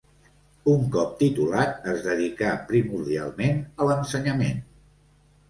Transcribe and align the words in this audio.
Un 0.71 0.79
cop 0.95 1.11
titulat 1.19 1.85
es 1.91 1.99
dedicà 2.07 2.55
primordialment 2.73 3.61
a 3.85 3.89
l'ensenyament. 3.93 4.67